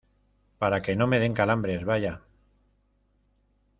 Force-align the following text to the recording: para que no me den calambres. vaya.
para 0.57 0.81
que 0.81 0.95
no 0.95 1.05
me 1.05 1.19
den 1.19 1.35
calambres. 1.35 1.85
vaya. 1.85 2.23